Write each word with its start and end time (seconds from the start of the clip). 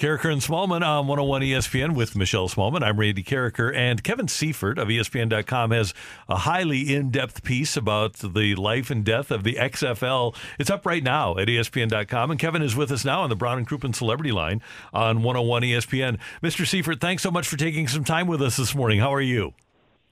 Karraker 0.00 0.32
and 0.32 0.40
Smallmon 0.40 0.80
on 0.80 1.06
101 1.08 1.42
ESPN 1.42 1.94
with 1.94 2.16
Michelle 2.16 2.48
Smallmon. 2.48 2.82
I'm 2.82 2.98
Randy 2.98 3.22
Karraker, 3.22 3.70
and 3.76 4.02
Kevin 4.02 4.28
Seifert 4.28 4.78
of 4.78 4.88
ESPN.com 4.88 5.72
has 5.72 5.92
a 6.26 6.36
highly 6.36 6.94
in-depth 6.94 7.42
piece 7.42 7.76
about 7.76 8.14
the 8.14 8.54
life 8.54 8.90
and 8.90 9.04
death 9.04 9.30
of 9.30 9.44
the 9.44 9.56
XFL. 9.56 10.34
It's 10.58 10.70
up 10.70 10.86
right 10.86 11.02
now 11.02 11.36
at 11.36 11.48
ESPN.com, 11.48 12.30
and 12.30 12.40
Kevin 12.40 12.62
is 12.62 12.74
with 12.74 12.90
us 12.90 13.04
now 13.04 13.20
on 13.20 13.28
the 13.28 13.36
Brown 13.36 13.58
and 13.58 13.68
Crouppen 13.68 13.94
Celebrity 13.94 14.32
Line 14.32 14.62
on 14.94 15.22
101 15.22 15.64
ESPN. 15.64 16.18
Mr. 16.42 16.66
Seifert, 16.66 17.02
thanks 17.02 17.22
so 17.22 17.30
much 17.30 17.46
for 17.46 17.58
taking 17.58 17.86
some 17.86 18.02
time 18.02 18.26
with 18.26 18.40
us 18.40 18.56
this 18.56 18.74
morning. 18.74 19.00
How 19.00 19.12
are 19.12 19.20
you? 19.20 19.52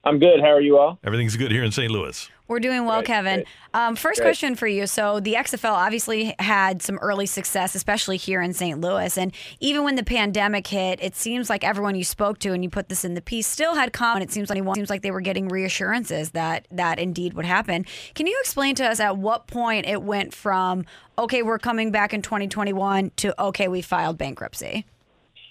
I'm 0.09 0.19
good. 0.19 0.41
How 0.41 0.49
are 0.49 0.61
you 0.61 0.79
all? 0.79 0.99
Everything's 1.05 1.37
good 1.37 1.51
here 1.51 1.63
in 1.63 1.71
St. 1.71 1.91
Louis. 1.91 2.31
We're 2.49 2.61
doing 2.61 2.87
well, 2.87 3.01
Great, 3.01 3.07
Kevin. 3.09 3.35
great. 3.41 3.47
Um, 3.75 3.95
first 3.95 4.21
Great. 4.21 4.29
question 4.29 4.55
for 4.55 4.67
you. 4.67 4.87
So, 4.87 5.21
the 5.21 5.35
XFL 5.35 5.73
obviously 5.73 6.35
had 6.39 6.81
some 6.81 6.97
early 7.03 7.27
success, 7.27 7.75
especially 7.75 8.17
here 8.17 8.41
in 8.41 8.55
St. 8.55 8.81
Louis. 8.81 9.19
And 9.19 9.35
even 9.61 9.85
when 9.85 9.97
the 9.97 10.03
pandemic 10.03 10.67
hit, 10.67 10.99
it 11.03 11.15
seems 11.15 11.51
like 11.51 11.63
everyone 11.63 11.95
you 11.95 12.05
spoke 12.05 12.39
to, 12.39 12.55
and 12.55 12.65
you 12.65 12.71
put 12.71 12.89
this 12.89 13.05
in 13.05 13.13
the 13.13 13.21
piece, 13.21 13.47
still 13.47 13.75
had 13.75 13.93
confidence. 13.93 14.33
It 14.33 14.35
seems 14.35 14.49
like 14.49 14.59
it 14.59 14.75
seems 14.75 14.89
like 14.89 15.03
they 15.03 15.11
were 15.11 15.21
getting 15.21 15.49
reassurances 15.49 16.31
that 16.31 16.67
that 16.71 16.99
indeed 16.99 17.35
would 17.35 17.45
happen. 17.45 17.85
Can 18.15 18.27
you 18.27 18.39
explain 18.41 18.75
to 18.77 18.87
us 18.89 18.99
at 18.99 19.19
what 19.19 19.47
point 19.47 19.87
it 19.87 20.03
went 20.03 20.33
from 20.33 20.87
okay, 21.19 21.43
we're 21.43 21.59
coming 21.59 21.91
back 21.91 22.15
in 22.15 22.23
2021 22.23 23.11
to 23.17 23.43
okay, 23.43 23.69
we 23.69 23.83
filed 23.83 24.17
bankruptcy? 24.17 24.87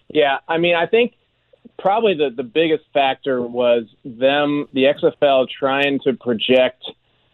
Yeah, 0.09 0.39
I 0.47 0.57
mean, 0.57 0.73
I 0.73 0.87
think 0.87 1.13
probably 1.79 2.15
the, 2.15 2.29
the 2.35 2.43
biggest 2.43 2.83
factor 2.93 3.41
was 3.41 3.83
them, 4.03 4.67
the 4.73 4.85
XFL, 4.85 5.47
trying 5.49 5.99
to 6.03 6.13
project 6.13 6.83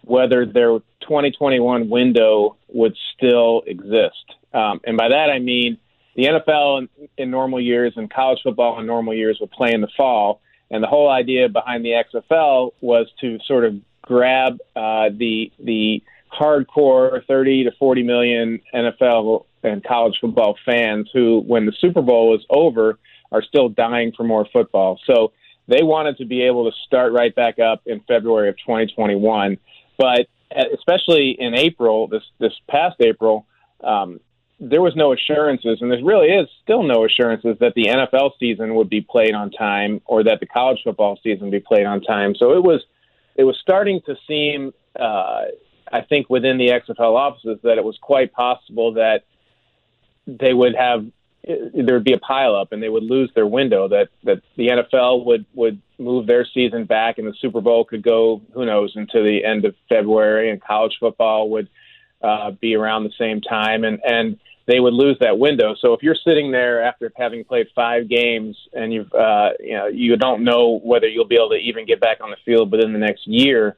whether 0.01 0.45
their 0.45 0.79
2021 1.01 1.89
window 1.89 2.57
would 2.67 2.95
still 3.15 3.63
exist. 3.65 4.35
Um, 4.53 4.81
and 4.83 4.97
by 4.97 5.09
that, 5.09 5.29
I 5.29 5.39
mean 5.39 5.77
the 6.15 6.25
NFL 6.25 6.79
in, 6.79 7.09
in 7.17 7.31
normal 7.31 7.59
years 7.61 7.93
and 7.95 8.11
college 8.11 8.39
football 8.43 8.79
in 8.79 8.85
normal 8.85 9.13
years 9.13 9.37
would 9.39 9.51
play 9.51 9.71
in 9.73 9.81
the 9.81 9.87
fall. 9.95 10.41
And 10.69 10.83
the 10.83 10.87
whole 10.87 11.09
idea 11.09 11.49
behind 11.49 11.85
the 11.85 12.03
XFL 12.13 12.71
was 12.81 13.07
to 13.21 13.39
sort 13.47 13.65
of 13.65 13.75
grab 14.01 14.57
uh, 14.75 15.09
the 15.15 15.51
the 15.59 16.03
hardcore 16.31 17.25
30 17.27 17.65
to 17.65 17.71
40 17.77 18.03
million 18.03 18.59
NFL 18.73 19.45
and 19.61 19.83
college 19.83 20.15
football 20.19 20.57
fans 20.65 21.09
who, 21.13 21.41
when 21.45 21.65
the 21.65 21.73
Super 21.79 22.01
Bowl 22.01 22.29
was 22.29 22.43
over, 22.49 22.97
are 23.33 23.41
still 23.41 23.67
dying 23.67 24.13
for 24.15 24.23
more 24.23 24.47
football. 24.53 24.99
So 25.05 25.33
they 25.67 25.83
wanted 25.83 26.17
to 26.17 26.25
be 26.25 26.43
able 26.43 26.69
to 26.69 26.77
start 26.85 27.11
right 27.11 27.33
back 27.33 27.59
up 27.59 27.81
in 27.85 27.99
February 28.01 28.49
of 28.49 28.57
2021. 28.57 29.57
But 29.97 30.27
uh, 30.55 30.63
especially 30.73 31.31
in 31.31 31.55
April, 31.55 32.07
this 32.07 32.23
this 32.39 32.53
past 32.69 32.97
April, 33.01 33.45
um, 33.83 34.19
there 34.59 34.81
was 34.81 34.95
no 34.95 35.13
assurances, 35.13 35.79
and 35.81 35.91
there 35.91 36.03
really 36.03 36.27
is 36.27 36.47
still 36.61 36.83
no 36.83 37.05
assurances 37.05 37.57
that 37.59 37.73
the 37.75 37.85
NFL 37.85 38.31
season 38.39 38.75
would 38.75 38.89
be 38.89 39.01
played 39.01 39.33
on 39.33 39.51
time 39.51 40.01
or 40.05 40.23
that 40.23 40.39
the 40.39 40.45
college 40.45 40.79
football 40.83 41.19
season 41.23 41.45
would 41.45 41.51
be 41.51 41.59
played 41.59 41.85
on 41.85 42.01
time. 42.01 42.35
So 42.35 42.53
it 42.53 42.63
was 42.63 42.81
it 43.35 43.43
was 43.43 43.57
starting 43.59 44.01
to 44.05 44.15
seem, 44.27 44.73
uh, 44.99 45.45
I 45.91 46.01
think, 46.07 46.29
within 46.29 46.57
the 46.57 46.67
XFL 46.67 47.15
offices 47.15 47.59
that 47.63 47.77
it 47.77 47.83
was 47.83 47.97
quite 47.99 48.31
possible 48.31 48.93
that 48.93 49.23
they 50.27 50.53
would 50.53 50.75
have 50.75 51.05
there 51.45 51.95
would 51.95 52.03
be 52.03 52.13
a 52.13 52.19
pileup 52.19 52.67
and 52.71 52.81
they 52.81 52.89
would 52.89 53.03
lose 53.03 53.31
their 53.35 53.47
window. 53.47 53.87
That 53.87 54.09
that 54.23 54.41
the 54.55 54.67
NFL 54.67 55.25
would 55.25 55.45
would 55.53 55.81
move 55.97 56.27
their 56.27 56.45
season 56.53 56.85
back 56.85 57.17
and 57.17 57.27
the 57.27 57.33
Super 57.39 57.61
Bowl 57.61 57.85
could 57.85 58.03
go 58.03 58.41
who 58.53 58.65
knows 58.65 58.93
into 58.95 59.21
the 59.21 59.43
end 59.43 59.65
of 59.65 59.75
February 59.89 60.49
and 60.49 60.61
college 60.61 60.95
football 60.99 61.49
would 61.51 61.69
uh, 62.21 62.51
be 62.51 62.75
around 62.75 63.03
the 63.03 63.13
same 63.17 63.41
time 63.41 63.83
and 63.83 63.99
and 64.03 64.39
they 64.65 64.79
would 64.79 64.93
lose 64.93 65.17
that 65.19 65.37
window. 65.37 65.75
So 65.81 65.91
if 65.93 66.01
you're 66.01 66.15
sitting 66.15 66.51
there 66.51 66.81
after 66.81 67.11
having 67.17 67.43
played 67.43 67.67
five 67.75 68.07
games 68.07 68.57
and 68.71 68.93
you've 68.93 69.13
uh, 69.13 69.49
you 69.59 69.73
know 69.73 69.87
you 69.87 70.15
don't 70.15 70.43
know 70.43 70.79
whether 70.83 71.07
you'll 71.07 71.27
be 71.27 71.35
able 71.35 71.49
to 71.49 71.55
even 71.57 71.85
get 71.85 71.99
back 71.99 72.19
on 72.21 72.29
the 72.29 72.37
field 72.45 72.71
within 72.71 72.93
the 72.93 72.99
next 72.99 73.27
year, 73.27 73.77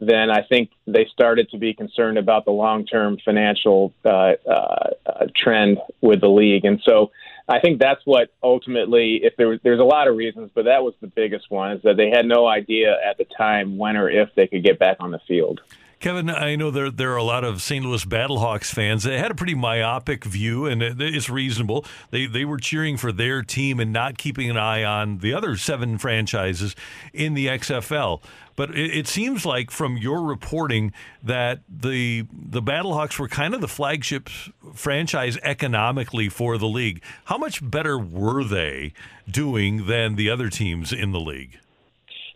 then 0.00 0.30
I 0.30 0.42
think 0.42 0.70
they 0.86 1.06
started 1.12 1.50
to 1.50 1.58
be 1.58 1.74
concerned 1.74 2.18
about 2.18 2.44
the 2.44 2.50
long-term 2.50 3.18
financial 3.24 3.92
uh, 4.04 4.08
uh, 4.08 4.90
uh, 5.06 5.26
trend 5.34 5.78
with 6.00 6.20
the 6.20 6.28
league, 6.28 6.64
and 6.64 6.80
so 6.84 7.10
I 7.48 7.60
think 7.60 7.78
that's 7.78 8.04
what 8.04 8.30
ultimately, 8.42 9.20
if 9.22 9.36
there 9.36 9.48
was, 9.48 9.60
there's 9.62 9.80
a 9.80 9.84
lot 9.84 10.08
of 10.08 10.16
reasons, 10.16 10.50
but 10.52 10.64
that 10.64 10.82
was 10.82 10.94
the 11.00 11.06
biggest 11.06 11.48
one 11.48 11.72
is 11.72 11.82
that 11.82 11.96
they 11.96 12.10
had 12.10 12.26
no 12.26 12.46
idea 12.46 12.96
at 13.08 13.18
the 13.18 13.24
time 13.24 13.78
when 13.78 13.96
or 13.96 14.10
if 14.10 14.30
they 14.34 14.48
could 14.48 14.64
get 14.64 14.78
back 14.78 14.96
on 14.98 15.12
the 15.12 15.20
field. 15.28 15.60
Kevin, 15.98 16.28
I 16.28 16.56
know 16.56 16.70
there 16.70 16.90
there 16.90 17.12
are 17.14 17.16
a 17.16 17.22
lot 17.22 17.42
of 17.42 17.62
St. 17.62 17.82
Louis 17.84 18.04
Battlehawks 18.04 18.66
fans. 18.70 19.02
They 19.02 19.18
had 19.18 19.30
a 19.30 19.34
pretty 19.34 19.54
myopic 19.54 20.24
view, 20.24 20.66
and 20.66 20.82
it- 20.82 21.00
it's 21.00 21.30
reasonable. 21.30 21.86
They 22.10 22.26
they 22.26 22.44
were 22.44 22.58
cheering 22.58 22.98
for 22.98 23.12
their 23.12 23.42
team 23.42 23.80
and 23.80 23.94
not 23.94 24.18
keeping 24.18 24.50
an 24.50 24.58
eye 24.58 24.84
on 24.84 25.18
the 25.18 25.32
other 25.32 25.56
seven 25.56 25.96
franchises 25.96 26.76
in 27.14 27.32
the 27.32 27.48
XFL. 27.48 28.22
But 28.56 28.70
it, 28.76 28.94
it 28.94 29.08
seems 29.08 29.46
like 29.46 29.70
from 29.70 29.96
your 29.96 30.22
reporting 30.22 30.92
that 31.22 31.60
the 31.68 32.26
the 32.30 32.62
Battlehawks 32.62 33.18
were 33.18 33.28
kind 33.28 33.54
of 33.54 33.62
the 33.62 33.68
flagship 33.68 34.28
franchise 34.74 35.38
economically 35.42 36.28
for 36.28 36.58
the 36.58 36.68
league. 36.68 37.02
How 37.24 37.38
much 37.38 37.68
better 37.68 37.98
were 37.98 38.44
they 38.44 38.92
doing 39.28 39.86
than 39.86 40.16
the 40.16 40.28
other 40.28 40.50
teams 40.50 40.92
in 40.92 41.12
the 41.12 41.20
league? 41.20 41.58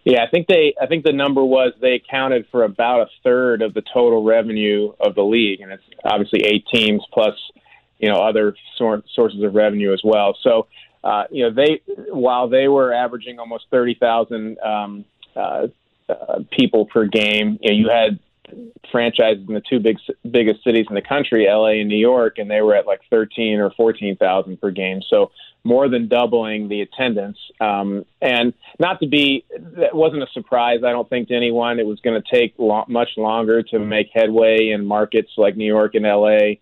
Yeah, 0.04 0.24
I 0.24 0.30
think 0.30 0.46
they. 0.46 0.74
I 0.80 0.86
think 0.86 1.04
the 1.04 1.12
number 1.12 1.44
was 1.44 1.72
they 1.80 1.94
accounted 1.94 2.46
for 2.50 2.64
about 2.64 3.02
a 3.02 3.06
third 3.22 3.60
of 3.60 3.74
the 3.74 3.82
total 3.82 4.24
revenue 4.24 4.92
of 4.98 5.14
the 5.14 5.22
league, 5.22 5.60
and 5.60 5.70
it's 5.70 5.82
obviously 6.04 6.40
eight 6.44 6.66
teams 6.72 7.02
plus, 7.12 7.34
you 7.98 8.08
know, 8.08 8.16
other 8.16 8.56
sor- 8.76 9.02
sources 9.14 9.42
of 9.42 9.54
revenue 9.54 9.92
as 9.92 10.00
well. 10.02 10.36
So, 10.42 10.68
uh, 11.04 11.24
you 11.30 11.44
know, 11.44 11.54
they 11.54 11.82
while 12.10 12.48
they 12.48 12.66
were 12.66 12.94
averaging 12.94 13.38
almost 13.38 13.66
thirty 13.70 13.94
thousand 13.94 14.58
um, 14.60 15.04
uh, 15.36 15.66
uh, 16.08 16.40
people 16.50 16.86
per 16.86 17.06
game, 17.06 17.58
you 17.60 17.70
know, 17.70 17.76
you 17.76 17.88
had 17.90 18.18
franchises 18.90 19.44
in 19.46 19.54
the 19.54 19.62
two 19.68 19.80
big 19.80 19.98
biggest 20.30 20.62
cities 20.64 20.86
in 20.88 20.94
the 20.94 21.02
country, 21.02 21.46
LA 21.48 21.80
and 21.80 21.88
New 21.88 21.98
York, 21.98 22.38
and 22.38 22.50
they 22.50 22.60
were 22.60 22.74
at 22.74 22.86
like 22.86 23.00
thirteen 23.10 23.58
or 23.58 23.70
fourteen 23.70 24.16
thousand 24.16 24.60
per 24.60 24.70
game. 24.70 25.00
So 25.08 25.30
more 25.64 25.88
than 25.88 26.08
doubling 26.08 26.68
the 26.68 26.80
attendance. 26.80 27.38
Um, 27.60 28.04
and 28.20 28.54
not 28.78 29.00
to 29.00 29.06
be, 29.06 29.44
that 29.76 29.94
wasn't 29.94 30.22
a 30.22 30.26
surprise, 30.32 30.80
I 30.84 30.90
don't 30.90 31.08
think, 31.08 31.28
to 31.28 31.34
anyone. 31.34 31.78
It 31.78 31.86
was 31.86 32.00
going 32.00 32.20
to 32.20 32.36
take 32.36 32.54
lo- 32.58 32.86
much 32.88 33.10
longer 33.16 33.62
to 33.64 33.78
make 33.78 34.08
headway 34.12 34.70
in 34.70 34.84
markets 34.84 35.30
like 35.36 35.56
New 35.56 35.66
York 35.66 35.94
and 35.94 36.04
LA, 36.04 36.56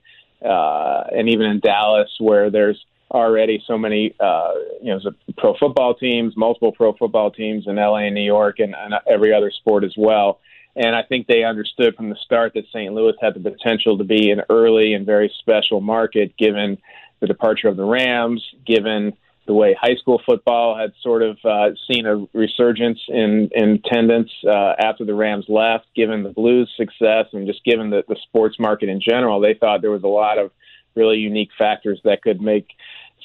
uh, 0.44 1.04
and 1.12 1.28
even 1.28 1.47
in 1.47 1.60
Dallas, 1.60 2.10
where 2.19 2.50
there's 2.50 2.84
already 3.10 3.62
so 3.66 3.78
many, 3.78 4.15
uh, 4.21 4.53
you 4.83 4.92
know, 4.92 5.01
pro 5.36 5.54
football 5.57 5.95
teams, 5.95 6.36
multiple 6.36 6.72
pro 6.72 6.92
football 6.92 7.30
teams 7.30 7.66
in 7.66 7.77
LA 7.77 7.98
and 7.98 8.15
New 8.15 8.21
York, 8.21 8.59
and, 8.59 8.74
and 8.74 8.95
every 9.07 9.33
other 9.33 9.51
sport 9.51 9.84
as 9.84 9.95
well. 9.97 10.41
And 10.78 10.95
I 10.95 11.03
think 11.03 11.27
they 11.27 11.42
understood 11.42 11.97
from 11.97 12.09
the 12.09 12.16
start 12.25 12.54
that 12.54 12.66
St. 12.69 12.95
Louis 12.95 13.15
had 13.21 13.34
the 13.34 13.41
potential 13.41 13.98
to 13.98 14.04
be 14.04 14.30
an 14.30 14.42
early 14.48 14.95
and 14.95 15.04
very 15.04 15.33
special 15.41 15.80
market, 15.80 16.36
given 16.36 16.78
the 17.19 17.27
departure 17.27 17.66
of 17.66 17.77
the 17.77 17.84
Rams, 17.84 18.45
given 18.65 19.13
the 19.48 19.54
way 19.54 19.77
high 19.80 19.97
school 19.97 20.22
football 20.25 20.78
had 20.78 20.92
sort 21.03 21.22
of 21.22 21.36
uh, 21.45 21.71
seen 21.91 22.07
a 22.07 22.25
resurgence 22.33 23.01
in, 23.09 23.51
in 23.57 23.80
attendance 23.84 24.30
uh, 24.47 24.75
after 24.78 25.04
the 25.04 25.15
Rams 25.15 25.47
left, 25.48 25.86
given 25.97 26.22
the 26.22 26.28
Blues' 26.28 26.72
success, 26.77 27.27
and 27.33 27.48
just 27.48 27.65
given 27.65 27.91
the, 27.91 28.04
the 28.07 28.16
sports 28.22 28.57
market 28.60 28.89
in 28.89 29.01
general, 29.01 29.41
they 29.41 29.54
thought 29.54 29.83
there 29.83 29.91
was 29.91 30.04
a 30.04 30.07
lot 30.07 30.39
of 30.39 30.53
really 30.95 31.16
unique 31.16 31.51
factors 31.59 32.01
that 32.04 32.22
could 32.22 32.41
make 32.41 32.69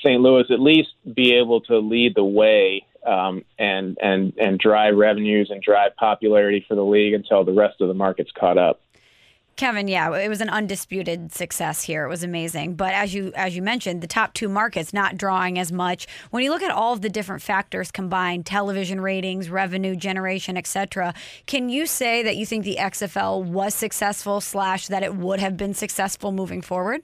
St. 0.04 0.20
Louis 0.20 0.46
at 0.50 0.60
least 0.60 0.90
be 1.14 1.36
able 1.36 1.62
to 1.62 1.78
lead 1.78 2.16
the 2.16 2.24
way 2.24 2.84
um, 3.06 3.44
and 3.60 3.98
and 4.02 4.34
and 4.38 4.60
drive 4.60 4.96
revenues 4.96 5.50
and 5.50 5.62
drive 5.62 5.96
popularity 5.96 6.66
for 6.68 6.76
the 6.76 6.84
league 6.84 7.14
until 7.14 7.44
the 7.44 7.54
rest 7.54 7.82
of 7.82 7.88
the 7.88 7.94
markets 7.94 8.32
caught 8.38 8.58
up. 8.58 8.80
Kevin, 9.56 9.88
yeah, 9.88 10.12
it 10.16 10.30
was 10.30 10.42
an 10.42 10.50
undisputed 10.50 11.32
success 11.32 11.84
here. 11.84 12.06
It 12.06 12.10
was 12.10 12.24
amazing. 12.24 12.74
But 12.74 12.94
as 12.94 13.14
you 13.14 13.32
as 13.36 13.56
you 13.56 13.62
mentioned, 13.62 14.02
the 14.02 14.08
top 14.08 14.34
two 14.34 14.50
markets 14.50 14.94
not 14.94 15.16
drawing 15.16 15.60
as 15.60 15.72
much. 15.72 16.08
When 16.32 16.44
you 16.44 16.50
look 16.50 16.64
at 16.64 16.72
all 16.72 16.94
of 16.94 17.02
the 17.02 17.10
different 17.10 17.44
factors 17.44 17.92
combined, 17.92 18.48
television 18.48 19.00
ratings, 19.00 19.52
revenue 19.52 19.96
generation, 19.96 20.58
etc., 20.58 21.14
can 21.46 21.70
you 21.70 21.86
say 21.86 22.24
that 22.24 22.36
you 22.36 22.48
think 22.48 22.66
the 22.66 22.78
XFL 22.80 23.44
was 23.44 23.76
successful 23.76 24.42
slash 24.42 24.88
that 24.88 25.04
it 25.04 25.16
would 25.16 25.40
have 25.40 25.56
been 25.56 25.76
successful 25.76 26.32
moving 26.32 26.62
forward? 26.62 27.04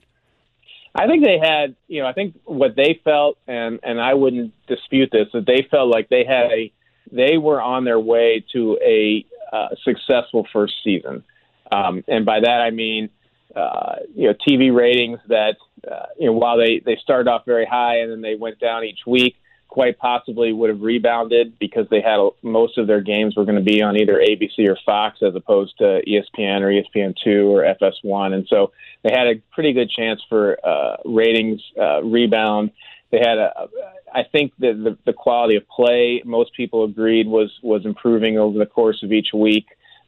I 0.94 1.06
think 1.06 1.24
they 1.24 1.38
had, 1.38 1.76
you 1.86 2.02
know, 2.02 2.08
I 2.08 2.12
think 2.12 2.34
what 2.44 2.74
they 2.76 3.00
felt, 3.04 3.38
and 3.46 3.78
and 3.82 4.00
I 4.00 4.14
wouldn't 4.14 4.52
dispute 4.66 5.10
this, 5.12 5.28
that 5.32 5.46
they 5.46 5.66
felt 5.70 5.88
like 5.88 6.08
they 6.08 6.24
had 6.24 6.50
a, 6.50 6.72
they 7.12 7.38
were 7.38 7.62
on 7.62 7.84
their 7.84 8.00
way 8.00 8.44
to 8.52 8.78
a 8.84 9.24
uh, 9.52 9.68
successful 9.84 10.46
first 10.52 10.74
season. 10.82 11.24
Um, 11.72 12.04
and 12.08 12.24
by 12.24 12.40
that 12.40 12.60
I 12.60 12.70
mean, 12.70 13.10
uh, 13.54 13.96
you 14.14 14.28
know, 14.28 14.34
TV 14.48 14.74
ratings 14.74 15.18
that, 15.28 15.56
uh, 15.90 16.06
you 16.18 16.26
know, 16.26 16.32
while 16.32 16.56
they, 16.56 16.80
they 16.84 16.96
started 17.02 17.28
off 17.28 17.44
very 17.44 17.66
high 17.66 17.98
and 17.98 18.10
then 18.10 18.20
they 18.20 18.36
went 18.36 18.58
down 18.60 18.84
each 18.84 19.00
week, 19.06 19.36
quite 19.70 19.98
possibly 19.98 20.52
would 20.52 20.68
have 20.68 20.82
rebounded 20.82 21.56
because 21.60 21.86
they 21.90 22.00
had 22.00 22.18
a, 22.18 22.30
most 22.42 22.76
of 22.76 22.88
their 22.88 23.00
games 23.00 23.36
were 23.36 23.44
going 23.44 23.56
to 23.56 23.62
be 23.62 23.80
on 23.80 23.96
either 23.96 24.14
ABC 24.14 24.68
or 24.68 24.76
Fox 24.84 25.20
as 25.22 25.34
opposed 25.36 25.78
to 25.78 26.02
ESPN 26.06 26.60
or 26.60 26.70
ESPN2 26.70 27.48
or 27.48 27.62
FS1. 27.80 28.34
And 28.34 28.46
so 28.48 28.72
they 29.04 29.12
had 29.12 29.28
a 29.28 29.40
pretty 29.52 29.72
good 29.72 29.88
chance 29.88 30.20
for 30.28 30.58
uh, 30.66 30.96
ratings 31.04 31.62
uh, 31.80 32.02
rebound. 32.02 32.72
They 33.12 33.18
had 33.18 33.38
a, 33.38 33.68
I 34.12 34.24
think 34.24 34.52
that 34.58 34.74
the, 34.82 34.98
the 35.06 35.12
quality 35.12 35.54
of 35.54 35.68
play, 35.68 36.20
most 36.24 36.52
people 36.56 36.82
agreed 36.84 37.28
was, 37.28 37.52
was 37.62 37.86
improving 37.86 38.38
over 38.38 38.58
the 38.58 38.66
course 38.66 39.04
of 39.04 39.12
each 39.12 39.28
week 39.32 39.66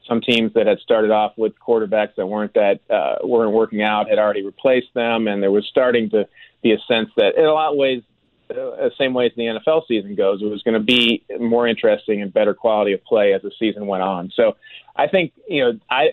some 0.08 0.20
teams 0.20 0.52
that 0.54 0.66
had 0.66 0.80
started 0.80 1.12
off 1.12 1.32
with 1.36 1.52
quarterbacks 1.64 2.16
that 2.16 2.26
weren't 2.26 2.52
that 2.54 2.80
uh, 2.90 3.24
weren't 3.24 3.52
working 3.52 3.82
out 3.82 4.08
had 4.08 4.18
already 4.18 4.44
replaced 4.44 4.92
them, 4.94 5.28
and 5.28 5.40
there 5.40 5.52
was 5.52 5.64
starting 5.70 6.10
to 6.10 6.26
be 6.60 6.72
a 6.72 6.78
sense 6.88 7.08
that, 7.16 7.36
in 7.36 7.44
a 7.44 7.52
lot 7.52 7.70
of 7.70 7.78
ways, 7.78 8.02
uh, 8.50 8.90
same 8.98 9.14
way 9.14 9.26
as 9.26 9.32
the 9.36 9.44
NFL 9.44 9.86
season 9.86 10.14
goes, 10.14 10.42
it 10.42 10.46
was 10.46 10.62
going 10.62 10.74
to 10.74 10.80
be 10.80 11.24
more 11.40 11.66
interesting 11.66 12.22
and 12.22 12.32
better 12.32 12.54
quality 12.54 12.92
of 12.92 13.02
play 13.04 13.32
as 13.32 13.42
the 13.42 13.50
season 13.58 13.86
went 13.86 14.02
on. 14.02 14.30
So, 14.34 14.56
I 14.94 15.08
think 15.08 15.32
you 15.48 15.64
know, 15.64 15.80
I 15.90 16.10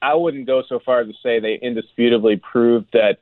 I 0.00 0.14
wouldn't 0.14 0.46
go 0.46 0.62
so 0.68 0.78
far 0.78 1.00
as 1.00 1.08
to 1.08 1.14
say 1.22 1.40
they 1.40 1.58
indisputably 1.60 2.36
proved 2.36 2.88
that 2.92 3.18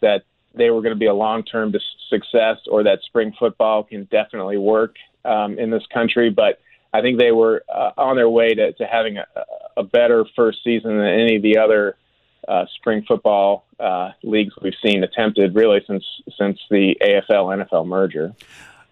that 0.00 0.24
they 0.54 0.70
were 0.70 0.82
going 0.82 0.94
to 0.94 0.98
be 0.98 1.06
a 1.06 1.14
long 1.14 1.42
term 1.42 1.72
success 2.10 2.58
or 2.70 2.82
that 2.84 3.00
spring 3.02 3.32
football 3.38 3.84
can 3.84 4.04
definitely 4.10 4.58
work 4.58 4.96
um, 5.24 5.58
in 5.58 5.70
this 5.70 5.84
country, 5.92 6.30
but 6.30 6.60
I 6.92 7.00
think 7.00 7.18
they 7.18 7.32
were 7.32 7.64
uh, 7.74 7.92
on 7.96 8.16
their 8.16 8.28
way 8.28 8.54
to, 8.54 8.72
to 8.72 8.86
having 8.86 9.16
a, 9.16 9.26
a 9.76 9.82
better 9.82 10.26
first 10.36 10.58
season 10.62 10.98
than 10.98 11.06
any 11.06 11.36
of 11.36 11.42
the 11.42 11.58
other 11.58 11.96
uh, 12.48 12.64
spring 12.76 13.04
football 13.06 13.66
uh, 13.78 14.10
leagues 14.22 14.54
we've 14.62 14.74
seen 14.84 15.02
attempted 15.04 15.54
really 15.54 15.80
since 15.86 16.04
since 16.38 16.58
the 16.70 16.96
AFL 17.00 17.66
NFL 17.66 17.86
merger. 17.86 18.34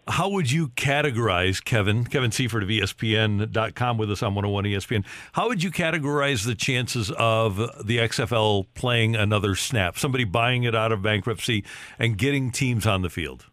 How 0.08 0.28
would 0.30 0.50
you 0.50 0.68
categorize 0.68 1.62
Kevin 1.62 2.04
Kevin 2.04 2.32
Seifert 2.32 2.64
of 2.64 2.68
ESPN.com 2.68 3.96
with 3.96 4.10
us 4.10 4.22
on 4.22 4.34
101 4.34 4.64
ESPN? 4.64 5.04
How 5.32 5.48
would 5.48 5.62
you 5.62 5.70
categorize 5.70 6.44
the 6.44 6.54
chances 6.54 7.12
of 7.12 7.56
the 7.56 7.98
XFL 7.98 8.66
playing 8.74 9.14
another 9.14 9.54
snap? 9.54 9.98
Somebody 9.98 10.24
buying 10.24 10.64
it 10.64 10.74
out 10.74 10.90
of 10.90 11.02
bankruptcy 11.02 11.64
and 11.98 12.18
getting 12.18 12.50
teams 12.50 12.86
on 12.86 13.02
the 13.02 13.10
field. 13.10 13.46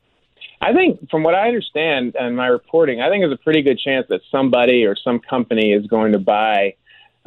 I 0.60 0.74
think, 0.74 1.10
from 1.12 1.22
what 1.22 1.36
I 1.36 1.48
understand 1.48 2.16
and 2.20 2.36
my 2.36 2.48
reporting, 2.48 3.02
I 3.02 3.10
think 3.10 3.22
there's 3.22 3.34
a 3.34 3.44
pretty 3.44 3.62
good 3.62 3.78
chance 3.78 4.08
that 4.10 4.22
somebody 4.32 4.86
or 4.86 4.96
some 4.96 5.20
company 5.20 5.74
is 5.74 5.86
going 5.86 6.14
to 6.14 6.20
buy 6.20 6.74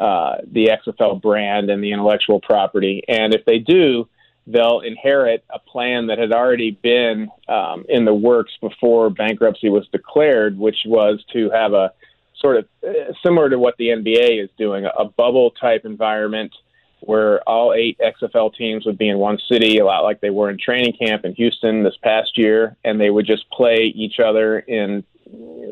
uh, 0.01 0.39
the 0.51 0.71
XFL 0.87 1.21
brand 1.21 1.69
and 1.69 1.85
the 1.85 1.93
intellectual 1.93 2.41
property. 2.41 3.05
And 3.07 3.35
if 3.35 3.45
they 3.45 3.59
do, 3.59 4.09
they'll 4.47 4.81
inherit 4.81 5.45
a 5.51 5.59
plan 5.59 6.07
that 6.07 6.19
had 6.19 6.33
already 6.33 6.71
been 6.71 7.31
um, 7.49 7.85
in 7.87 8.07
the 8.07 8.15
works 8.15 8.53
before 8.63 9.11
bankruptcy 9.11 9.69
was 9.69 9.87
declared, 9.93 10.59
which 10.59 10.79
was 10.87 11.23
to 11.35 11.51
have 11.51 11.75
a 11.75 11.93
sort 12.41 12.57
of 12.57 12.65
uh, 12.83 13.13
similar 13.23 13.51
to 13.51 13.59
what 13.59 13.77
the 13.77 13.89
NBA 13.89 14.43
is 14.43 14.49
doing, 14.57 14.87
a 14.87 15.05
bubble 15.05 15.51
type 15.51 15.85
environment 15.85 16.55
where 17.01 17.47
all 17.47 17.75
eight 17.75 17.99
XFL 17.99 18.55
teams 18.55 18.87
would 18.87 18.97
be 18.97 19.09
in 19.11 19.19
one 19.19 19.39
city, 19.51 19.79
a 19.79 19.85
lot 19.85 20.03
like 20.03 20.23
they 20.23 20.31
were 20.31 20.49
in 20.49 20.59
training 20.59 20.95
camp 20.95 21.27
in 21.27 21.35
Houston 21.35 21.83
this 21.83 21.97
past 22.03 22.39
year, 22.39 22.75
and 22.85 22.99
they 22.99 23.11
would 23.11 23.27
just 23.27 23.49
play 23.51 23.93
each 23.95 24.19
other 24.19 24.61
in 24.61 25.05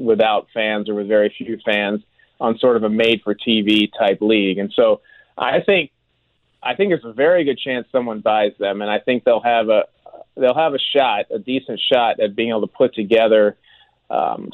without 0.01 0.49
fans 0.53 0.89
or 0.89 0.95
with 0.95 1.09
very 1.09 1.35
few 1.37 1.59
fans 1.65 2.03
on 2.41 2.59
sort 2.59 2.77
of 2.77 2.85
a 2.85 2.89
made 2.89 3.23
for 3.23 3.35
TV 3.35 3.91
type 3.99 4.19
league. 4.21 4.59
And 4.59 4.73
so 4.75 5.01
I 5.37 5.61
think 5.61 5.91
I 6.63 6.75
think 6.75 6.93
it's 6.93 7.05
a 7.05 7.13
very 7.13 7.45
good 7.45 7.59
chance 7.59 7.87
someone 7.93 8.21
buys 8.21 8.53
them 8.59 8.83
and 8.83 8.91
I 8.91 8.99
think 8.99 9.25
they'll 9.25 9.41
have 9.41 9.69
a 9.69 9.85
they'll 10.37 10.55
have 10.55 10.75
a 10.75 10.79
shot, 10.79 11.27
a 11.31 11.39
decent 11.39 11.81
shot 11.81 12.21
at 12.21 12.37
being 12.37 12.51
able 12.51 12.63
to 12.63 12.67
put 12.67 12.95
together 12.95 13.57
um, 14.11 14.51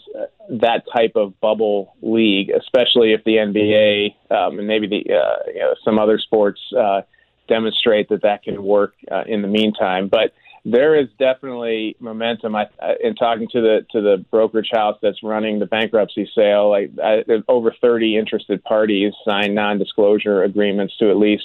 that 0.48 0.82
type 0.92 1.12
of 1.14 1.38
bubble 1.40 1.94
league, 2.02 2.50
especially 2.50 3.12
if 3.12 3.22
the 3.24 3.36
NBA 3.36 4.14
um, 4.30 4.58
and 4.58 4.66
maybe 4.66 4.88
the 4.88 5.14
uh, 5.14 5.36
you 5.46 5.60
know, 5.60 5.74
some 5.84 5.98
other 5.98 6.18
sports 6.18 6.60
uh, 6.76 7.02
demonstrate 7.48 8.08
that 8.08 8.22
that 8.22 8.42
can 8.42 8.62
work 8.62 8.94
uh, 9.10 9.22
in 9.26 9.42
the 9.42 9.48
meantime. 9.48 10.08
But 10.08 10.32
there 10.64 10.98
is 10.98 11.08
definitely 11.18 11.96
momentum. 12.00 12.56
I, 12.56 12.68
in 13.02 13.14
talking 13.14 13.48
to 13.48 13.60
the 13.60 13.86
to 13.90 14.00
the 14.00 14.24
brokerage 14.30 14.70
house 14.72 14.98
that's 15.02 15.22
running 15.22 15.58
the 15.58 15.66
bankruptcy 15.66 16.30
sale, 16.34 16.70
like 16.70 16.90
I, 17.02 17.24
over 17.48 17.74
30 17.80 18.16
interested 18.16 18.64
parties 18.64 19.12
signed 19.28 19.54
non-disclosure 19.54 20.42
agreements 20.42 20.96
to 20.98 21.10
at 21.10 21.16
least 21.16 21.44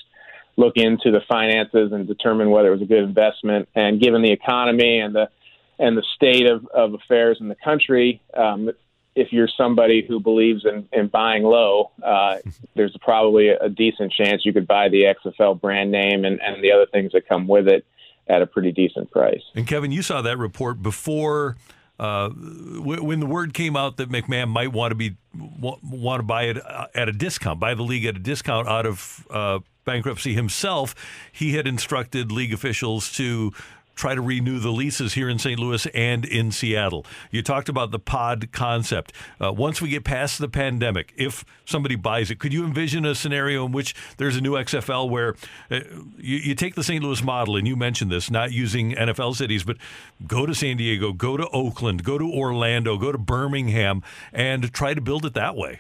look 0.56 0.78
into 0.78 1.12
the 1.12 1.22
finances 1.28 1.92
and 1.92 2.08
determine 2.08 2.50
whether 2.50 2.70
it 2.70 2.72
was 2.72 2.82
a 2.82 2.86
good 2.86 3.04
investment. 3.04 3.68
And 3.76 4.00
given 4.00 4.22
the 4.22 4.32
economy 4.32 5.00
and 5.00 5.14
the 5.14 5.30
and 5.78 5.98
the 5.98 6.04
state 6.16 6.50
of, 6.50 6.66
of 6.68 6.94
affairs 6.94 7.38
in 7.42 7.50
the 7.50 7.56
country, 7.56 8.22
um, 8.36 8.70
if 9.16 9.34
you're 9.34 9.50
somebody 9.58 10.06
who 10.06 10.22
believes 10.22 10.66
in, 10.66 10.88
in 10.94 11.08
buying 11.08 11.44
low, 11.44 11.92
uh, 12.02 12.38
there's 12.76 12.96
probably 13.02 13.50
a 13.50 13.68
decent 13.68 14.14
chance 14.14 14.46
you 14.46 14.54
could 14.54 14.68
buy 14.68 14.88
the 14.88 15.04
XFL 15.04 15.60
brand 15.60 15.92
name 15.92 16.24
and, 16.24 16.40
and 16.42 16.64
the 16.64 16.72
other 16.72 16.86
things 16.86 17.12
that 17.12 17.28
come 17.28 17.48
with 17.48 17.68
it 17.68 17.86
at 18.30 18.42
a 18.42 18.48
pretty 18.48 18.72
decent 18.72 19.12
price. 19.12 19.42
And 19.56 19.68
Kevin, 19.68 19.92
you 19.92 20.02
saw 20.02 20.22
that 20.22 20.38
report 20.38 20.82
before. 20.82 21.58
Uh, 22.00 22.30
when 22.30 23.20
the 23.20 23.26
word 23.26 23.54
came 23.54 23.76
out 23.76 23.98
that 23.98 24.10
McMahon 24.10 24.48
might 24.48 24.72
want 24.72 24.92
to 24.92 24.96
be 24.96 25.18
want 25.34 26.20
to 26.20 26.24
buy 26.24 26.44
it 26.44 26.66
uh, 26.66 26.88
at 26.96 27.10
a 27.10 27.12
discount, 27.12 27.60
buy 27.60 27.74
the 27.74 27.84
league 27.84 28.06
at 28.06 28.16
a 28.16 28.20
discount 28.20 28.70
out 28.70 28.86
of 28.86 29.28
uh, 29.30 29.60
bankruptcy 29.84 30.34
himself, 30.34 30.96
he 31.30 31.56
had 31.56 31.68
instructed 31.68 32.32
league 32.32 32.54
officials 32.54 33.12
to 33.12 33.52
try 34.00 34.16
to 34.16 34.22
renew 34.22 34.60
the 34.60 34.72
leases 34.72 35.14
here 35.14 35.28
in 35.28 35.38
St. 35.38 35.60
Louis 35.60 35.86
and 35.88 36.24
in 36.24 36.54
Seattle. 36.54 37.06
You 37.32 37.44
talked 37.44 37.68
about 37.68 37.92
the 37.92 38.00
pod 38.00 38.50
concept. 38.54 39.12
Uh, 39.42 39.52
once 39.52 39.82
we 39.82 39.90
get 39.90 40.06
past 40.06 40.40
the 40.40 40.48
pandemic, 40.48 41.14
if 41.18 41.44
somebody 41.66 41.96
buys 41.96 42.32
it, 42.32 42.40
could 42.40 42.54
you 42.54 42.64
envision 42.64 43.06
a 43.06 43.14
scenario 43.14 43.66
in 43.66 43.74
which 43.74 43.94
there's 44.16 44.38
a 44.38 44.42
new 44.42 44.54
XFL 44.54 45.10
where 45.10 45.36
uh, 45.70 45.82
you, 46.18 46.38
you 46.38 46.56
take 46.56 46.76
the 46.76 46.84
St. 46.84 47.04
Louis 47.04 47.22
model, 47.22 47.58
and 47.58 47.68
you 47.68 47.76
mentioned 47.76 48.10
this, 48.10 48.32
not 48.32 48.54
using 48.54 48.94
NFL 48.94 49.36
cities, 49.36 49.66
but 49.66 49.76
go 50.26 50.46
to 50.46 50.56
San 50.56 50.78
Diego, 50.78 51.12
go 51.12 51.36
to 51.36 51.48
Oakland, 51.50 52.06
go 52.06 52.18
to 52.18 52.32
Orlando, 52.32 52.98
go 52.98 53.12
to 53.12 53.18
Birmingham, 53.18 54.02
and 54.32 54.72
try 54.72 54.94
to 54.94 55.02
build 55.02 55.26
it 55.26 55.34
that 55.34 55.58
way? 55.58 55.80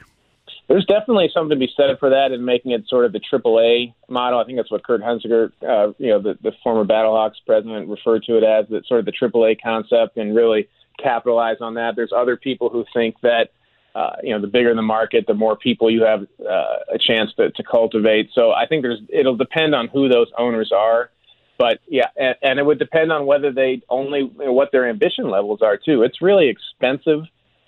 There's 0.69 0.85
definitely 0.85 1.31
something 1.33 1.49
to 1.49 1.65
be 1.65 1.73
said 1.75 1.97
for 1.99 2.11
that 2.11 2.31
and 2.31 2.45
making 2.45 2.71
it 2.71 2.87
sort 2.87 3.03
of 3.03 3.11
the 3.11 3.19
AAA 3.19 3.95
model. 4.07 4.39
I 4.39 4.45
think 4.45 4.59
that's 4.59 4.69
what 4.69 4.85
Kurt 4.85 5.01
Hunzeker, 5.01 5.51
uh, 5.67 5.93
you 5.97 6.09
know, 6.09 6.21
the, 6.21 6.37
the 6.43 6.51
former 6.63 6.85
Battlehawks 6.85 7.37
president, 7.43 7.89
referred 7.89 8.23
to 8.25 8.37
it 8.37 8.43
as, 8.43 8.69
that 8.69 8.85
sort 8.85 8.99
of 8.99 9.07
the 9.07 9.11
AAA 9.11 9.57
concept, 9.63 10.17
and 10.17 10.35
really 10.35 10.69
capitalize 11.01 11.57
on 11.59 11.73
that. 11.73 11.95
There's 11.95 12.11
other 12.15 12.37
people 12.37 12.69
who 12.69 12.85
think 12.93 13.15
that, 13.23 13.49
uh, 13.95 14.17
you 14.21 14.29
know, 14.29 14.39
the 14.39 14.47
bigger 14.47 14.75
the 14.75 14.83
market, 14.83 15.25
the 15.25 15.33
more 15.33 15.55
people 15.55 15.89
you 15.89 16.03
have 16.03 16.27
uh, 16.39 16.93
a 16.93 16.99
chance 16.99 17.33
to, 17.37 17.49
to 17.49 17.63
cultivate. 17.63 18.29
So 18.35 18.51
I 18.51 18.67
think 18.67 18.83
there's 18.83 19.01
it'll 19.09 19.37
depend 19.37 19.73
on 19.73 19.87
who 19.87 20.07
those 20.07 20.27
owners 20.37 20.71
are. 20.71 21.09
But 21.57 21.79
yeah, 21.87 22.09
and, 22.15 22.35
and 22.43 22.59
it 22.59 22.65
would 22.65 22.77
depend 22.77 23.11
on 23.11 23.25
whether 23.25 23.51
they 23.51 23.81
only 23.89 24.19
you 24.19 24.45
know, 24.45 24.53
what 24.53 24.71
their 24.71 24.87
ambition 24.87 25.31
levels 25.31 25.63
are 25.63 25.77
too. 25.77 26.03
It's 26.03 26.21
really 26.21 26.47
expensive 26.47 27.23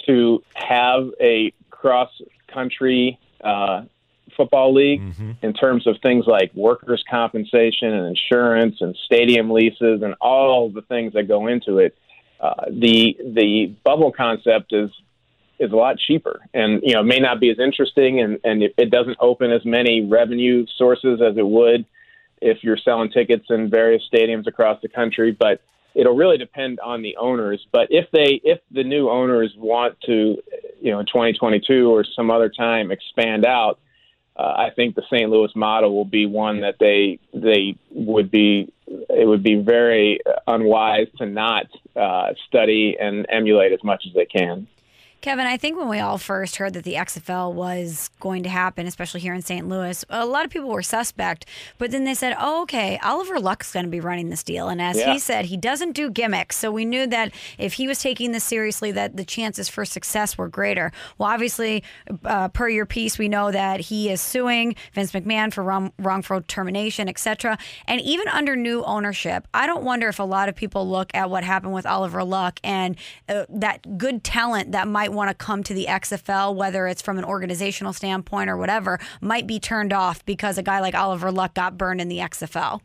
to 0.05 0.43
have 0.53 1.09
a 1.19 1.51
cross 1.71 2.09
country 2.53 3.19
uh, 3.43 3.83
football 4.35 4.73
league 4.73 5.01
mm-hmm. 5.01 5.31
in 5.41 5.53
terms 5.53 5.87
of 5.87 5.95
things 6.01 6.25
like 6.27 6.53
workers' 6.53 7.03
compensation 7.09 7.91
and 7.93 8.07
insurance 8.07 8.77
and 8.81 8.95
stadium 9.05 9.51
leases 9.51 10.01
and 10.01 10.15
all 10.21 10.69
the 10.69 10.81
things 10.83 11.13
that 11.13 11.27
go 11.27 11.47
into 11.47 11.79
it. 11.79 11.97
Uh, 12.39 12.65
the 12.69 13.15
the 13.23 13.73
bubble 13.83 14.11
concept 14.11 14.73
is 14.73 14.89
is 15.59 15.71
a 15.71 15.75
lot 15.75 15.95
cheaper 15.99 16.39
and 16.55 16.81
you 16.83 16.93
know 16.95 17.03
may 17.03 17.19
not 17.19 17.39
be 17.39 17.51
as 17.51 17.59
interesting 17.59 18.19
and 18.19 18.39
and 18.43 18.63
it, 18.63 18.73
it 18.77 18.89
doesn't 18.89 19.17
open 19.19 19.51
as 19.51 19.63
many 19.63 20.03
revenue 20.03 20.65
sources 20.75 21.21
as 21.21 21.37
it 21.37 21.45
would 21.45 21.85
if 22.41 22.63
you're 22.63 22.77
selling 22.77 23.11
tickets 23.11 23.45
in 23.51 23.69
various 23.69 24.01
stadiums 24.11 24.47
across 24.47 24.81
the 24.81 24.89
country 24.89 25.31
but 25.31 25.61
it'll 25.95 26.15
really 26.15 26.37
depend 26.37 26.79
on 26.79 27.01
the 27.01 27.17
owners. 27.17 27.65
But 27.71 27.87
if 27.91 28.09
they, 28.11 28.41
if 28.43 28.59
the 28.71 28.83
new 28.83 29.09
owners 29.09 29.53
want 29.57 29.99
to, 30.05 30.37
you 30.81 30.91
know, 30.91 30.99
in 30.99 31.05
2022 31.05 31.89
or 31.89 32.05
some 32.15 32.31
other 32.31 32.49
time 32.49 32.91
expand 32.91 33.45
out, 33.45 33.79
uh, 34.37 34.53
I 34.57 34.69
think 34.75 34.95
the 34.95 35.03
St. 35.11 35.29
Louis 35.29 35.53
model 35.55 35.93
will 35.95 36.05
be 36.05 36.25
one 36.25 36.61
that 36.61 36.75
they 36.79 37.19
they 37.33 37.75
would 37.91 38.31
be 38.31 38.71
it 38.87 39.27
would 39.27 39.43
be 39.43 39.55
very 39.55 40.19
unwise 40.47 41.07
to 41.17 41.25
not 41.25 41.67
uh, 41.95 42.33
study 42.47 42.97
and 42.99 43.25
emulate 43.29 43.71
as 43.71 43.83
much 43.83 44.05
as 44.07 44.13
they 44.13 44.25
can. 44.25 44.67
Kevin, 45.21 45.45
I 45.45 45.55
think 45.57 45.77
when 45.77 45.87
we 45.87 45.99
all 45.99 46.17
first 46.17 46.55
heard 46.55 46.73
that 46.73 46.83
the 46.83 46.95
XFL 46.95 47.53
was 47.53 48.09
going 48.19 48.41
to 48.43 48.49
happen, 48.49 48.87
especially 48.87 49.19
here 49.19 49.35
in 49.35 49.43
St. 49.43 49.67
Louis, 49.69 50.03
a 50.09 50.25
lot 50.25 50.45
of 50.45 50.51
people 50.51 50.69
were 50.69 50.81
suspect. 50.81 51.45
But 51.77 51.91
then 51.91 52.05
they 52.05 52.15
said, 52.15 52.35
oh, 52.39 52.63
okay, 52.63 52.97
Oliver 53.03 53.39
Luck's 53.39 53.71
going 53.71 53.85
to 53.85 53.91
be 53.91 53.99
running 53.99 54.29
this 54.29 54.41
deal. 54.41 54.67
And 54.67 54.81
as 54.81 54.97
Yeah. 54.97 55.13
he 55.13 55.19
said, 55.19 55.45
he 55.45 55.57
doesn't 55.57 55.91
do 55.91 56.09
gimmicks. 56.09 56.57
So 56.57 56.71
we 56.71 56.85
knew 56.85 57.05
that 57.07 57.31
if 57.59 57.73
he 57.73 57.87
was 57.87 57.99
taking 57.99 58.31
this 58.31 58.43
seriously, 58.43 58.91
that 58.93 59.15
the 59.15 59.23
chances 59.23 59.69
for 59.69 59.85
success 59.85 60.39
were 60.39 60.47
greater. 60.49 60.91
Well, 61.19 61.29
obviously, 61.29 61.83
uh, 62.25 62.47
per 62.47 62.67
your 62.67 62.87
piece, 62.87 63.19
we 63.19 63.29
know 63.29 63.51
that 63.51 63.79
he 63.81 64.09
is 64.09 64.21
suing 64.21 64.75
Vince 64.93 65.11
McMahon 65.11 65.53
for 65.53 65.63
wrong, 65.63 65.93
wrongful 65.99 66.41
termination, 66.41 67.07
etc. 67.07 67.59
And 67.85 68.01
even 68.01 68.27
under 68.27 68.55
new 68.55 68.83
ownership, 68.85 69.47
I 69.53 69.67
don't 69.67 69.83
wonder 69.83 70.07
if 70.07 70.17
a 70.17 70.23
lot 70.23 70.49
of 70.49 70.55
people 70.55 70.89
look 70.89 71.11
at 71.13 71.29
what 71.29 71.43
happened 71.43 71.73
with 71.73 71.85
Oliver 71.85 72.23
Luck 72.23 72.59
and 72.63 72.95
uh, 73.29 73.45
that 73.49 73.99
good 73.99 74.23
talent 74.23 74.71
that 74.71 74.87
might 74.87 75.10
want 75.11 75.29
to 75.29 75.33
come 75.33 75.63
to 75.63 75.73
the 75.73 75.85
XFL, 75.85 76.55
whether 76.55 76.87
it's 76.87 77.01
from 77.01 77.17
an 77.17 77.25
organizational 77.25 77.93
standpoint 77.93 78.49
or 78.49 78.57
whatever, 78.57 78.99
might 79.21 79.47
be 79.47 79.59
turned 79.59 79.93
off 79.93 80.25
because 80.25 80.57
a 80.57 80.63
guy 80.63 80.79
like 80.79 80.95
Oliver 80.95 81.31
Luck 81.31 81.53
got 81.53 81.77
burned 81.77 82.01
in 82.01 82.07
the 82.07 82.19
XFL. 82.19 82.81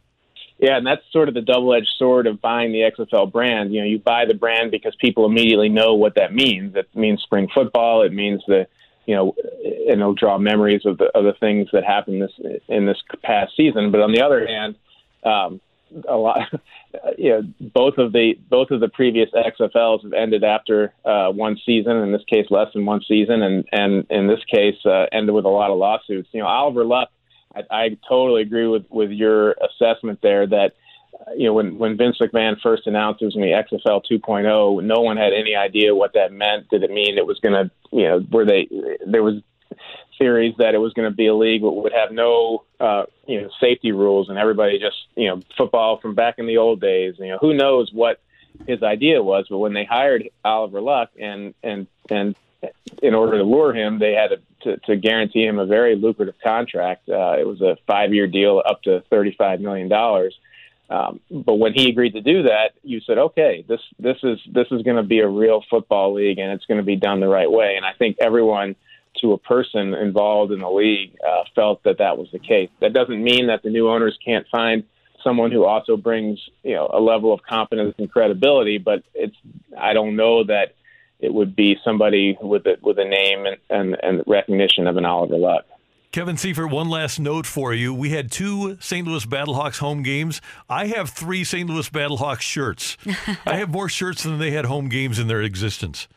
Yeah, 0.58 0.78
and 0.78 0.86
that's 0.86 1.02
sort 1.12 1.28
of 1.28 1.34
the 1.34 1.42
double-edged 1.42 1.92
sword 1.98 2.26
of 2.26 2.40
buying 2.40 2.72
the 2.72 2.90
XFL 2.90 3.30
brand. 3.30 3.74
You 3.74 3.80
know, 3.80 3.86
you 3.86 3.98
buy 3.98 4.24
the 4.24 4.34
brand 4.34 4.70
because 4.70 4.94
people 4.98 5.26
immediately 5.26 5.68
know 5.68 5.94
what 5.94 6.14
that 6.14 6.34
means. 6.34 6.74
It 6.74 6.88
means 6.94 7.20
spring 7.22 7.48
football. 7.54 8.02
It 8.02 8.12
means 8.12 8.42
the, 8.46 8.66
you 9.04 9.14
know, 9.14 9.34
and 9.62 10.00
it'll 10.00 10.14
draw 10.14 10.38
memories 10.38 10.86
of 10.86 10.96
the 10.96 11.06
of 11.14 11.24
the 11.24 11.34
things 11.34 11.68
that 11.72 11.84
happened 11.84 12.22
this 12.22 12.60
in 12.68 12.86
this 12.86 12.96
past 13.22 13.52
season. 13.54 13.90
But 13.90 14.00
on 14.00 14.12
the 14.12 14.22
other 14.22 14.46
hand, 14.46 14.76
um, 15.24 15.60
a 16.08 16.16
lot, 16.16 16.40
you 17.18 17.30
know, 17.30 17.42
both 17.74 17.98
of 17.98 18.12
the 18.12 18.34
both 18.48 18.70
of 18.70 18.80
the 18.80 18.88
previous 18.88 19.30
XFLs 19.30 20.02
have 20.02 20.12
ended 20.12 20.44
after 20.44 20.92
uh, 21.04 21.30
one 21.30 21.58
season. 21.64 21.96
In 21.98 22.12
this 22.12 22.24
case, 22.30 22.46
less 22.50 22.72
than 22.72 22.86
one 22.86 23.00
season, 23.06 23.42
and 23.42 23.64
and 23.72 24.06
in 24.10 24.26
this 24.26 24.42
case, 24.52 24.76
uh, 24.84 25.06
ended 25.12 25.34
with 25.34 25.44
a 25.44 25.50
lot 25.50 25.70
of 25.70 25.78
lawsuits. 25.78 26.28
You 26.32 26.40
know, 26.40 26.46
Oliver 26.46 26.84
Luck. 26.84 27.10
I, 27.54 27.62
I 27.70 27.98
totally 28.08 28.42
agree 28.42 28.66
with 28.66 28.84
with 28.90 29.10
your 29.10 29.52
assessment 29.52 30.20
there 30.22 30.46
that 30.46 30.72
uh, 31.14 31.32
you 31.36 31.44
know 31.44 31.54
when 31.54 31.78
when 31.78 31.96
Vince 31.96 32.18
McMahon 32.20 32.60
first 32.60 32.86
announced 32.86 33.22
it 33.22 33.26
was 33.26 33.36
XFL 33.36 34.02
2.0, 34.10 34.84
no 34.84 35.00
one 35.00 35.16
had 35.16 35.32
any 35.32 35.54
idea 35.54 35.94
what 35.94 36.12
that 36.14 36.32
meant. 36.32 36.68
Did 36.68 36.82
it 36.82 36.90
mean 36.90 37.16
it 37.18 37.26
was 37.26 37.38
going 37.40 37.54
to 37.54 37.70
you 37.92 38.02
know 38.02 38.26
were 38.30 38.44
they 38.44 38.68
there 39.06 39.22
was 39.22 39.36
theories 40.18 40.54
that 40.58 40.74
it 40.74 40.78
was 40.78 40.92
going 40.92 41.10
to 41.10 41.14
be 41.14 41.26
a 41.26 41.34
league 41.34 41.62
that 41.62 41.70
would 41.70 41.92
have 41.92 42.12
no 42.12 42.64
uh, 42.80 43.04
you 43.26 43.40
know 43.40 43.50
safety 43.60 43.92
rules 43.92 44.28
and 44.28 44.38
everybody 44.38 44.78
just 44.78 44.96
you 45.14 45.28
know 45.28 45.40
football 45.56 45.98
from 45.98 46.14
back 46.14 46.38
in 46.38 46.46
the 46.46 46.58
old 46.58 46.80
days. 46.80 47.14
You 47.18 47.28
know 47.28 47.38
who 47.38 47.54
knows 47.54 47.90
what 47.92 48.20
his 48.66 48.82
idea 48.82 49.22
was, 49.22 49.46
but 49.48 49.58
when 49.58 49.74
they 49.74 49.84
hired 49.84 50.28
Oliver 50.44 50.80
Luck 50.80 51.10
and 51.18 51.54
and 51.62 51.86
and 52.10 52.36
in 53.02 53.14
order 53.14 53.38
to 53.38 53.44
lure 53.44 53.74
him, 53.74 53.98
they 53.98 54.12
had 54.12 54.30
to, 54.62 54.76
to, 54.78 54.96
guarantee 54.96 55.44
him 55.44 55.58
a 55.58 55.66
very 55.66 55.94
lucrative 55.94 56.34
contract. 56.42 57.08
Uh, 57.08 57.36
it 57.38 57.46
was 57.46 57.60
a 57.60 57.76
five-year 57.86 58.26
deal, 58.26 58.62
up 58.64 58.82
to 58.82 59.02
thirty-five 59.10 59.60
million 59.60 59.88
dollars. 59.88 60.36
Um, 60.88 61.20
but 61.30 61.54
when 61.54 61.74
he 61.74 61.88
agreed 61.88 62.12
to 62.12 62.20
do 62.20 62.44
that, 62.44 62.72
you 62.82 63.00
said, 63.00 63.18
"Okay, 63.18 63.64
this 63.68 63.80
this 63.98 64.18
is 64.22 64.38
this 64.50 64.68
is 64.70 64.82
going 64.82 64.96
to 64.96 65.02
be 65.02 65.18
a 65.18 65.28
real 65.28 65.62
football 65.68 66.14
league, 66.14 66.38
and 66.38 66.52
it's 66.52 66.64
going 66.66 66.78
to 66.78 66.84
be 66.84 66.96
done 66.96 67.20
the 67.20 67.28
right 67.28 67.50
way." 67.50 67.74
And 67.76 67.84
I 67.84 67.92
think 67.92 68.16
everyone, 68.20 68.76
to 69.20 69.32
a 69.32 69.38
person 69.38 69.94
involved 69.94 70.52
in 70.52 70.60
the 70.60 70.70
league, 70.70 71.16
uh, 71.26 71.44
felt 71.54 71.82
that 71.84 71.98
that 71.98 72.18
was 72.18 72.28
the 72.32 72.38
case. 72.38 72.70
That 72.80 72.92
doesn't 72.92 73.22
mean 73.22 73.48
that 73.48 73.62
the 73.62 73.70
new 73.70 73.88
owners 73.88 74.18
can't 74.24 74.46
find 74.48 74.84
someone 75.22 75.50
who 75.50 75.64
also 75.64 75.96
brings 75.96 76.38
you 76.62 76.74
know 76.74 76.88
a 76.92 77.00
level 77.00 77.32
of 77.32 77.42
competence 77.42 77.94
and 77.98 78.10
credibility, 78.10 78.78
but 78.78 79.02
it's 79.14 79.36
I 79.76 79.92
don't 79.92 80.16
know 80.16 80.44
that 80.44 80.74
it 81.18 81.32
would 81.32 81.56
be 81.56 81.76
somebody 81.84 82.36
with 82.40 82.66
a 82.66 82.76
with 82.82 82.98
a 82.98 83.04
name 83.04 83.46
and, 83.46 83.56
and, 83.70 83.96
and 84.02 84.22
recognition 84.26 84.86
of 84.86 84.96
an 84.96 85.04
Oliver 85.04 85.36
Luck. 85.36 85.64
Kevin 86.12 86.36
Seifert, 86.36 86.70
one 86.70 86.88
last 86.88 87.18
note 87.18 87.44
for 87.44 87.74
you. 87.74 87.92
We 87.92 88.10
had 88.10 88.30
two 88.30 88.78
St. 88.80 89.06
Louis 89.06 89.26
Battlehawks 89.26 89.78
home 89.78 90.02
games. 90.02 90.40
I 90.66 90.86
have 90.86 91.10
three 91.10 91.44
St. 91.44 91.68
Louis 91.68 91.90
Battlehawks 91.90 92.40
shirts. 92.40 92.96
I 93.46 93.56
have 93.56 93.68
more 93.68 93.88
shirts 93.88 94.22
than 94.22 94.38
they 94.38 94.50
had 94.50 94.64
home 94.64 94.88
games 94.88 95.18
in 95.18 95.26
their 95.26 95.42
existence. 95.42 96.08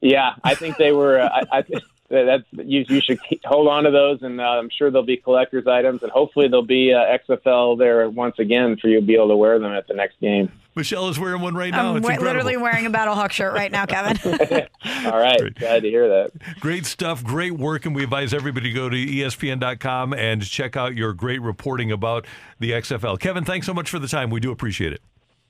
Yeah, 0.00 0.34
I 0.44 0.54
think 0.54 0.76
they 0.76 0.92
were. 0.92 1.18
Uh, 1.18 1.44
I, 1.50 1.58
I 1.58 1.62
think 2.08 2.44
that 2.52 2.66
you, 2.66 2.84
you 2.88 3.00
should 3.00 3.22
keep, 3.22 3.44
hold 3.44 3.68
on 3.68 3.84
to 3.84 3.90
those, 3.90 4.22
and 4.22 4.40
uh, 4.40 4.44
I'm 4.44 4.70
sure 4.70 4.90
they'll 4.90 5.02
be 5.02 5.16
collector's 5.16 5.66
items, 5.66 6.02
and 6.02 6.10
hopefully 6.10 6.48
they'll 6.48 6.62
be 6.62 6.92
uh, 6.92 7.18
XFL 7.28 7.78
there 7.78 8.08
once 8.10 8.38
again 8.38 8.76
for 8.76 8.88
you 8.88 9.00
to 9.00 9.06
be 9.06 9.14
able 9.14 9.28
to 9.28 9.36
wear 9.36 9.58
them 9.58 9.72
at 9.72 9.86
the 9.88 9.94
next 9.94 10.20
game. 10.20 10.50
Michelle 10.74 11.08
is 11.08 11.18
wearing 11.18 11.40
one 11.40 11.54
right 11.54 11.70
now. 11.70 11.90
I'm 11.90 11.96
it's 11.96 12.06
wa- 12.06 12.16
literally 12.16 12.56
wearing 12.58 12.84
a 12.84 12.90
Battlehawk 12.90 13.32
shirt 13.32 13.54
right 13.54 13.72
now, 13.72 13.86
Kevin. 13.88 14.18
All 15.06 15.18
right, 15.18 15.54
glad 15.54 15.82
to 15.82 15.88
hear 15.88 16.08
that. 16.08 16.60
Great 16.60 16.84
stuff, 16.84 17.24
great 17.24 17.52
work, 17.52 17.86
and 17.86 17.96
we 17.96 18.04
advise 18.04 18.34
everybody 18.34 18.68
to 18.68 18.74
go 18.74 18.88
to 18.88 18.96
ESPN.com 18.96 20.12
and 20.12 20.46
check 20.46 20.76
out 20.76 20.94
your 20.94 21.14
great 21.14 21.40
reporting 21.40 21.90
about 21.90 22.26
the 22.60 22.72
XFL. 22.72 23.18
Kevin, 23.18 23.44
thanks 23.44 23.66
so 23.66 23.72
much 23.72 23.88
for 23.88 23.98
the 23.98 24.08
time. 24.08 24.30
We 24.30 24.40
do 24.40 24.50
appreciate 24.50 24.92
it. 24.92 25.00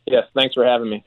Yes, 0.06 0.24
thanks 0.34 0.54
for 0.54 0.64
having 0.64 0.88
me. 0.88 1.04